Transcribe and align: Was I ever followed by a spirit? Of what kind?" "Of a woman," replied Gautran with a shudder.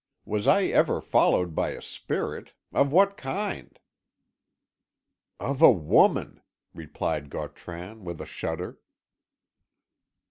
Was 0.25 0.47
I 0.47 0.63
ever 0.63 0.99
followed 0.99 1.53
by 1.53 1.73
a 1.73 1.79
spirit? 1.83 2.53
Of 2.73 2.91
what 2.91 3.17
kind?" 3.17 3.77
"Of 5.39 5.61
a 5.61 5.69
woman," 5.71 6.41
replied 6.73 7.29
Gautran 7.29 8.03
with 8.03 8.19
a 8.19 8.25
shudder. 8.25 8.79